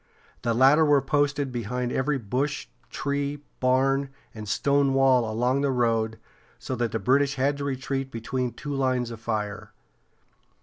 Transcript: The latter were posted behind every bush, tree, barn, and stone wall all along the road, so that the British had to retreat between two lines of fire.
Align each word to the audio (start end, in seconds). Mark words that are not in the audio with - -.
The 0.41 0.55
latter 0.55 0.83
were 0.83 0.99
posted 0.99 1.51
behind 1.51 1.91
every 1.91 2.17
bush, 2.17 2.65
tree, 2.89 3.43
barn, 3.59 4.09
and 4.33 4.49
stone 4.49 4.95
wall 4.95 5.23
all 5.23 5.31
along 5.31 5.61
the 5.61 5.69
road, 5.69 6.17
so 6.57 6.75
that 6.77 6.91
the 6.91 6.97
British 6.97 7.35
had 7.35 7.55
to 7.57 7.63
retreat 7.63 8.09
between 8.09 8.51
two 8.53 8.73
lines 8.73 9.11
of 9.11 9.19
fire. 9.19 9.73